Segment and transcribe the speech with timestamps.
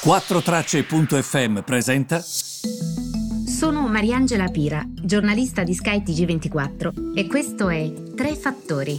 [0.00, 2.20] 4Tracce.fm presenta.
[2.20, 8.96] Sono Mariangela Pira, giornalista di Sky TG24 e questo è Tre Fattori.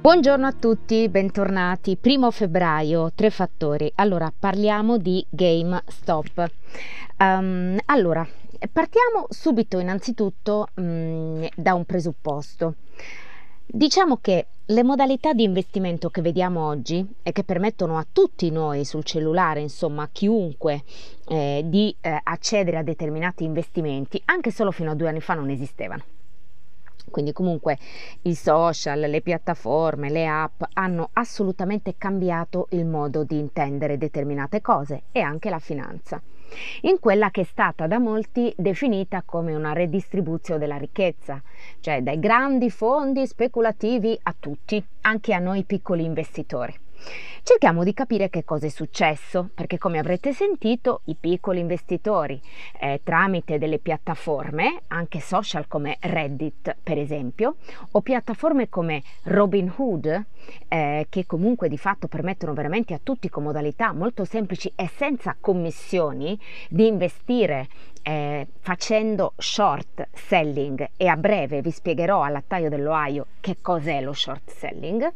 [0.00, 1.96] Buongiorno a tutti, bentornati.
[1.96, 3.90] Primo febbraio, Tre Fattori.
[3.96, 6.50] Allora, parliamo di GameStop.
[7.18, 8.24] Um, allora,
[8.72, 12.76] partiamo subito innanzitutto um, da un presupposto.
[13.66, 18.84] Diciamo che le modalità di investimento che vediamo oggi e che permettono a tutti noi
[18.84, 20.82] sul cellulare, insomma a chiunque,
[21.28, 25.50] eh, di eh, accedere a determinati investimenti, anche solo fino a due anni fa non
[25.50, 26.02] esistevano.
[27.08, 27.78] Quindi comunque
[28.22, 35.04] i social, le piattaforme, le app hanno assolutamente cambiato il modo di intendere determinate cose
[35.12, 36.20] e anche la finanza
[36.82, 41.42] in quella che è stata da molti definita come una redistribuzione della ricchezza,
[41.80, 46.85] cioè dai grandi fondi speculativi a tutti, anche a noi piccoli investitori.
[47.42, 52.40] Cerchiamo di capire che cosa è successo, perché come avrete sentito i piccoli investitori
[52.80, 57.56] eh, tramite delle piattaforme, anche social come Reddit per esempio,
[57.92, 60.24] o piattaforme come Robinhood,
[60.66, 65.36] eh, che comunque di fatto permettono veramente a tutti con modalità molto semplici e senza
[65.38, 66.36] commissioni
[66.68, 67.68] di investire
[68.02, 70.90] eh, facendo short selling.
[70.96, 75.12] E a breve vi spiegherò all'attaio dell'Ohio che cos'è lo short selling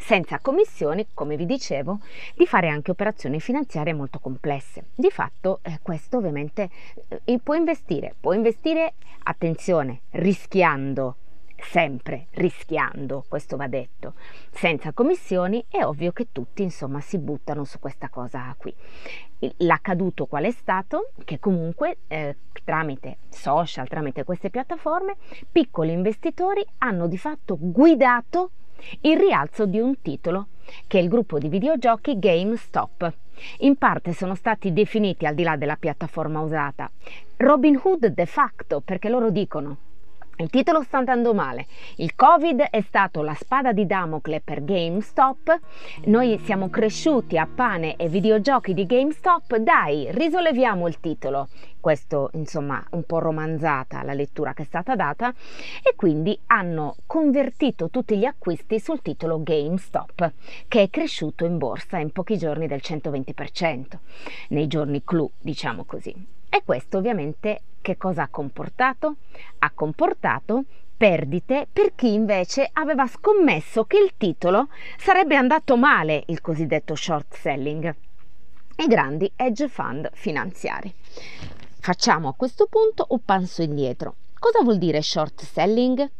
[0.00, 2.00] senza commissioni, come vi dicevo,
[2.34, 4.86] di fare anche operazioni finanziarie molto complesse.
[4.94, 6.70] Di fatto eh, questo ovviamente
[7.24, 11.16] eh, può investire, può investire, attenzione, rischiando
[11.62, 14.14] sempre rischiando, questo va detto,
[14.50, 18.74] senza commissioni, è ovvio che tutti insomma si buttano su questa cosa qui.
[19.58, 21.10] L'accaduto qual è stato?
[21.22, 25.16] Che comunque eh, tramite social, tramite queste piattaforme,
[25.52, 28.52] piccoli investitori hanno di fatto guidato
[29.02, 30.48] il rialzo di un titolo
[30.86, 33.12] che è il gruppo di videogiochi GameStop.
[33.60, 36.90] In parte sono stati definiti al di là della piattaforma usata
[37.38, 39.76] Robin Hood de facto perché loro dicono
[40.40, 41.66] il titolo sta andando male.
[41.96, 45.60] Il Covid è stato la spada di Damocle per GameStop.
[46.06, 49.56] Noi siamo cresciuti a pane e videogiochi di GameStop.
[49.56, 51.48] Dai, risolleviamo il titolo.
[51.78, 55.30] Questo, insomma, un po' romanzata la lettura che è stata data.
[55.82, 60.32] E quindi hanno convertito tutti gli acquisti sul titolo GameStop,
[60.68, 63.98] che è cresciuto in borsa in pochi giorni del 120%.
[64.48, 66.38] Nei giorni clou, diciamo così.
[66.50, 69.16] E questo ovviamente che cosa ha comportato?
[69.60, 70.64] Ha comportato
[70.96, 74.68] perdite per chi invece aveva scommesso che il titolo
[74.98, 77.94] sarebbe andato male, il cosiddetto short selling,
[78.76, 80.92] i grandi hedge fund finanziari.
[81.78, 84.16] Facciamo a questo punto un passo indietro.
[84.38, 86.10] Cosa vuol dire short selling?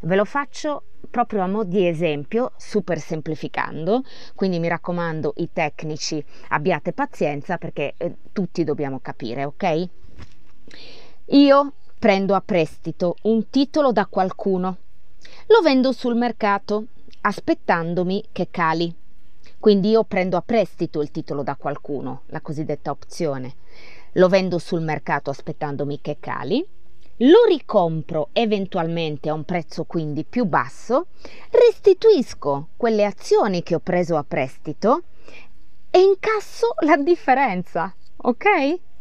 [0.00, 4.04] Ve lo faccio proprio a mo' di esempio, super semplificando,
[4.34, 9.88] quindi mi raccomando i tecnici abbiate pazienza perché eh, tutti dobbiamo capire, ok?
[11.26, 14.76] Io prendo a prestito un titolo da qualcuno,
[15.46, 16.86] lo vendo sul mercato
[17.22, 18.94] aspettandomi che cali.
[19.58, 23.56] Quindi io prendo a prestito il titolo da qualcuno, la cosiddetta opzione,
[24.12, 26.64] lo vendo sul mercato aspettandomi che cali
[27.18, 31.06] lo ricompro eventualmente a un prezzo quindi più basso,
[31.50, 35.02] restituisco quelle azioni che ho preso a prestito
[35.90, 38.44] e incasso la differenza, ok?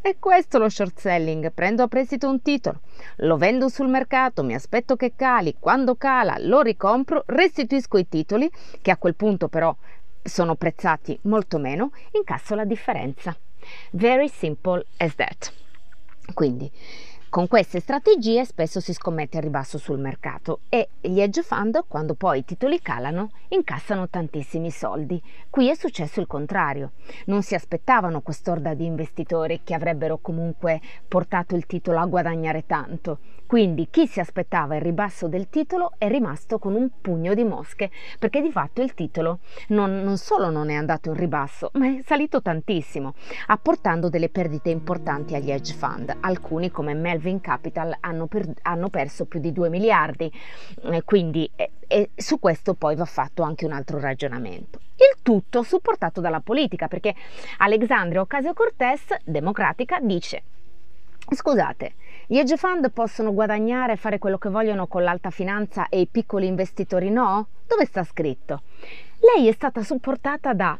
[0.00, 2.80] E questo lo short selling, prendo a prestito un titolo,
[3.16, 8.48] lo vendo sul mercato, mi aspetto che cali, quando cala lo ricompro, restituisco i titoli,
[8.80, 9.74] che a quel punto però
[10.22, 13.36] sono prezzati molto meno, incasso la differenza.
[13.90, 15.52] Very simple as that.
[16.34, 16.70] Quindi
[17.28, 22.14] con queste strategie spesso si scommette a ribasso sul mercato e gli hedge fund, quando
[22.14, 25.20] poi i titoli calano, incassano tantissimi soldi.
[25.50, 26.92] Qui è successo il contrario.
[27.26, 33.18] Non si aspettavano quest'orda di investitori che avrebbero comunque portato il titolo a guadagnare tanto.
[33.46, 37.90] Quindi chi si aspettava il ribasso del titolo è rimasto con un pugno di mosche,
[38.18, 42.02] perché di fatto il titolo non, non solo non è andato in ribasso, ma è
[42.04, 43.14] salito tantissimo,
[43.46, 46.14] apportando delle perdite importanti agli hedge fund.
[46.20, 50.30] Alcuni come Melvin Capital hanno, per, hanno perso più di 2 miliardi,
[50.82, 54.80] eh, quindi eh, e su questo poi va fatto anche un altro ragionamento.
[54.96, 57.14] Il tutto supportato dalla politica, perché
[57.58, 60.42] Alexandria Ocasio-Cortez, democratica, dice
[61.28, 61.94] Scusate,
[62.26, 66.06] gli hedge fund possono guadagnare e fare quello che vogliono con l'alta finanza e i
[66.06, 67.48] piccoli investitori no?
[67.66, 68.62] Dove sta scritto?
[69.20, 70.78] Lei è stata supportata da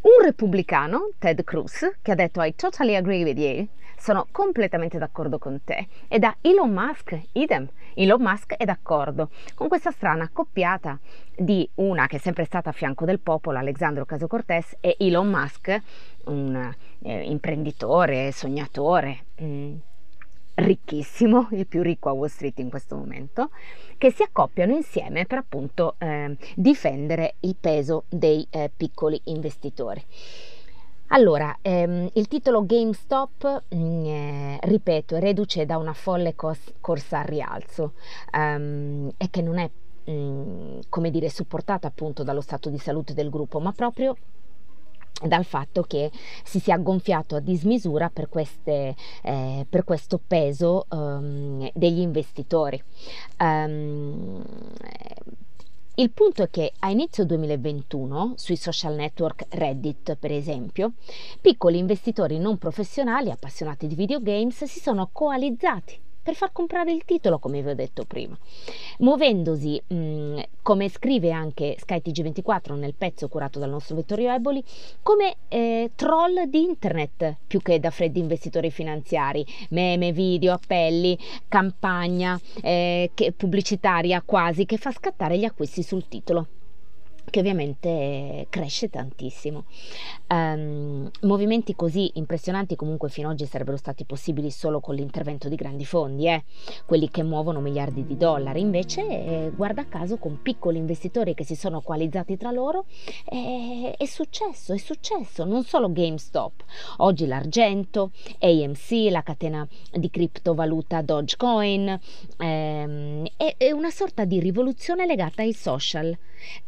[0.00, 3.66] un repubblicano, Ted Cruz, che ha detto I totally agree with you,
[3.98, 7.68] sono completamente d'accordo con te, e da Elon Musk, idem.
[7.94, 10.98] Elon Musk è d'accordo con questa strana accoppiata
[11.36, 15.28] di una che è sempre stata a fianco del popolo, Alexandro Caso Cortés, e Elon
[15.28, 15.82] Musk,
[16.26, 19.24] un eh, imprenditore, sognatore.
[19.42, 19.76] Mm,
[20.58, 23.50] ricchissimo, il più ricco a Wall Street in questo momento,
[23.96, 30.04] che si accoppiano insieme per appunto eh, difendere il peso dei eh, piccoli investitori.
[31.10, 37.20] Allora, ehm, il titolo GameStop, mm, eh, ripeto, è reduce da una folle cos- corsa
[37.20, 37.92] al rialzo
[38.34, 39.70] um, e che non è,
[40.04, 44.16] mh, mm, come dire, supportata appunto dallo stato di salute del gruppo, ma proprio
[45.26, 46.10] dal fatto che
[46.44, 52.82] si sia gonfiato a dismisura per, queste, eh, per questo peso um, degli investitori.
[53.40, 54.42] Um,
[55.94, 60.92] il punto è che a inizio 2021, sui social network Reddit per esempio,
[61.40, 67.38] piccoli investitori non professionali appassionati di videogames si sono coalizzati per far comprare il titolo,
[67.38, 68.36] come vi ho detto prima.
[68.98, 74.62] Muovendosi, mh, mm, come scrive anche SkyTG24 nel pezzo curato dal nostro Vittorio Eboli,
[75.02, 82.38] come eh, troll di internet più che da freddi investitori finanziari, meme, video, appelli, campagna
[82.60, 86.57] eh, pubblicitaria quasi che fa scattare gli acquisti sul titolo
[87.30, 89.64] che ovviamente cresce tantissimo.
[90.28, 95.56] Um, movimenti così impressionanti comunque fino ad oggi sarebbero stati possibili solo con l'intervento di
[95.56, 96.44] grandi fondi, eh?
[96.86, 101.54] quelli che muovono miliardi di dollari, invece eh, guarda caso con piccoli investitori che si
[101.54, 102.86] sono coalizzati tra loro
[103.24, 106.64] eh, è successo, è successo, non solo GameStop,
[106.98, 108.10] oggi l'argento,
[108.40, 111.98] AMC, la catena di criptovaluta Dogecoin,
[112.38, 116.16] ehm, è, è una sorta di rivoluzione legata ai social,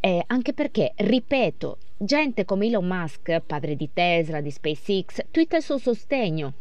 [0.01, 5.57] eh, anche anche perché, ripeto, gente come Elon Musk, padre di Tesla, di SpaceX, twitta
[5.57, 6.53] il suo sostegno.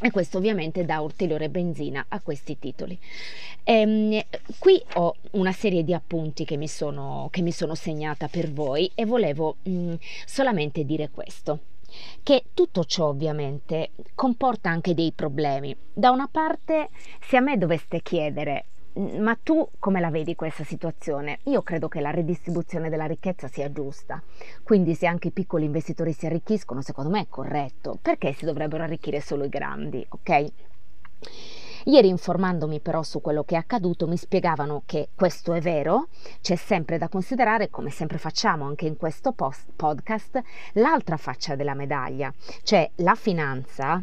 [0.00, 2.98] E questo ovviamente dà ulteriore benzina a questi titoli.
[3.64, 4.20] Ehm,
[4.58, 8.90] qui ho una serie di appunti che mi sono, che mi sono segnata per voi
[8.94, 9.94] e volevo mh, mm,
[10.24, 11.60] solamente dire questo
[12.22, 15.74] che tutto ciò ovviamente comporta anche dei problemi.
[15.90, 16.90] Da una parte,
[17.20, 18.66] se a me doveste chiedere
[18.98, 21.38] ma tu come la vedi questa situazione?
[21.44, 24.20] Io credo che la redistribuzione della ricchezza sia giusta,
[24.64, 28.82] quindi se anche i piccoli investitori si arricchiscono, secondo me è corretto, perché si dovrebbero
[28.82, 30.46] arricchire solo i grandi, ok?
[31.84, 36.08] Ieri informandomi però su quello che è accaduto mi spiegavano che questo è vero,
[36.42, 40.42] c'è sempre da considerare, come sempre facciamo anche in questo post- podcast,
[40.74, 44.02] l'altra faccia della medaglia, cioè la finanza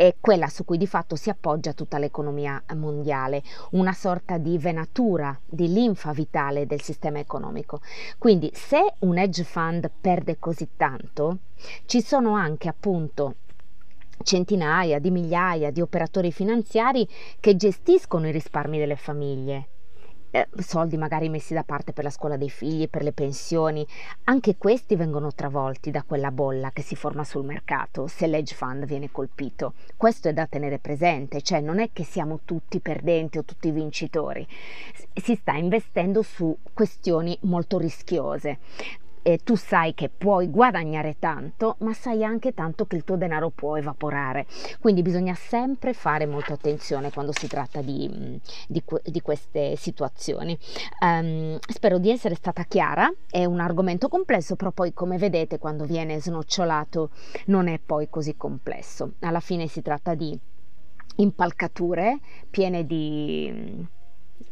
[0.00, 3.42] è quella su cui di fatto si appoggia tutta l'economia mondiale,
[3.72, 7.82] una sorta di venatura, di linfa vitale del sistema economico.
[8.16, 11.40] Quindi se un hedge fund perde così tanto,
[11.84, 13.34] ci sono anche appunto
[14.22, 17.06] centinaia di migliaia di operatori finanziari
[17.38, 19.68] che gestiscono i risparmi delle famiglie
[20.30, 23.86] eh, soldi magari messi da parte per la scuola dei figli, per le pensioni,
[24.24, 28.84] anche questi vengono travolti da quella bolla che si forma sul mercato se l'edge fund
[28.84, 29.74] viene colpito.
[29.96, 34.46] Questo è da tenere presente, cioè non è che siamo tutti perdenti o tutti vincitori,
[35.14, 38.58] si sta investendo su questioni molto rischiose
[39.22, 43.50] e tu sai che puoi guadagnare tanto, ma sai anche tanto che il tuo denaro
[43.50, 44.46] può evaporare.
[44.80, 48.36] Quindi bisogna sempre fare molta attenzione quando si tratta di, mm,
[48.68, 50.58] di, di queste situazioni.
[51.00, 55.84] Um, spero di essere stata chiara, è un argomento complesso, però poi come vedete quando
[55.84, 57.10] viene snocciolato
[57.46, 59.12] non è poi così complesso.
[59.20, 60.38] Alla fine si tratta di
[61.16, 62.18] impalcature
[62.50, 63.86] piene di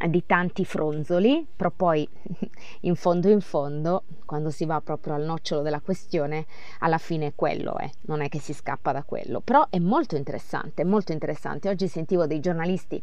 [0.06, 2.08] di tanti fronzoli, però poi
[2.82, 6.46] in fondo in fondo, quando si va proprio al nocciolo della questione,
[6.80, 9.40] alla fine quello è, non è che si scappa da quello.
[9.40, 11.68] Però è molto interessante, molto interessante.
[11.68, 13.02] Oggi sentivo dei giornalisti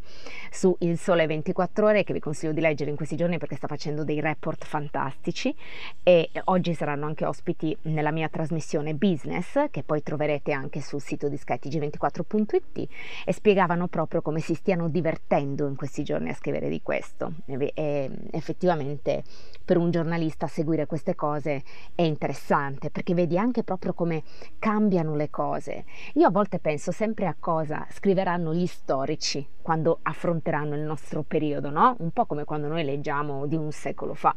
[0.50, 3.66] su Il Sole 24 Ore, che vi consiglio di leggere in questi giorni perché sta
[3.66, 5.54] facendo dei report fantastici
[6.02, 11.28] e oggi saranno anche ospiti nella mia trasmissione Business, che poi troverete anche sul sito
[11.28, 12.88] di skytg24.it
[13.24, 17.32] e spiegavano proprio come si stiano divertendo in questi giorni a scrivere di questo.
[17.46, 19.24] E effettivamente
[19.64, 21.64] per un giornalista seguire queste cose
[21.96, 24.22] è interessante perché vedi anche proprio come
[24.60, 25.84] cambiano le cose.
[26.14, 31.70] Io a volte penso sempre a cosa scriveranno gli storici quando affronteranno il nostro periodo,
[31.70, 31.96] no?
[31.98, 34.32] Un po' come quando noi leggiamo di un secolo fa.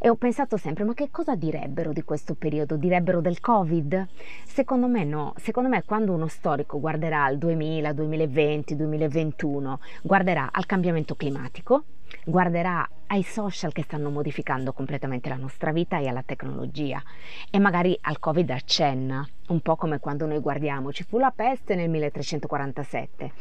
[0.00, 2.76] E ho pensato sempre, ma che cosa direbbero di questo periodo?
[2.76, 4.06] Direbbero del Covid?
[4.44, 10.66] Secondo me no, secondo me quando uno storico guarderà al 2000, 2020, 2021, guarderà al
[10.66, 11.82] cambiamento climatico,
[12.24, 17.02] guarderà ai social che stanno modificando completamente la nostra vita e alla tecnologia.
[17.50, 21.74] E magari al Covid accenna, un po' come quando noi guardiamo, ci fu la peste
[21.74, 23.32] nel 1347,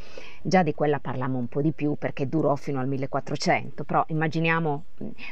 [0.41, 4.85] già di quella parliamo un po' di più perché durò fino al 1400, però immaginiamo,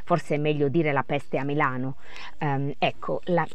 [0.04, 1.96] forse è meglio dire la peste a Milano,
[2.40, 3.48] um, ecco, la,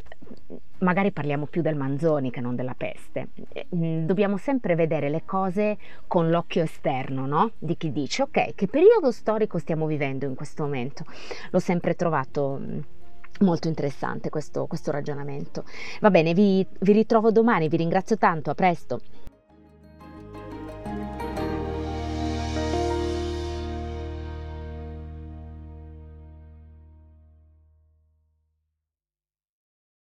[0.78, 3.28] magari parliamo più del Manzoni che non della peste.
[3.74, 7.52] Mm, dobbiamo sempre vedere le cose con l'occhio esterno, no?
[7.58, 11.04] Di chi dice, ok, che periodo storico stiamo vivendo in questo momento?
[11.50, 12.78] L'ho sempre trovato mm,
[13.40, 15.64] molto interessante questo, questo ragionamento.
[16.00, 19.00] Va bene, vi, vi ritrovo domani, vi ringrazio tanto, a presto.